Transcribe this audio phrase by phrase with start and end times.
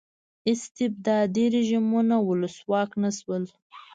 [0.51, 3.43] استبدادي رژیمونو ولسواک نه شول.